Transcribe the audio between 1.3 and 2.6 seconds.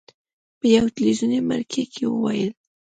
مرکې کې وویل: